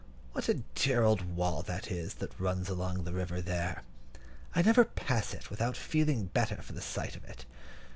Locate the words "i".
4.55-4.63